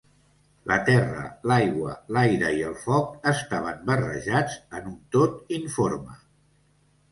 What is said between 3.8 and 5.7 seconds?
barrejats en un tot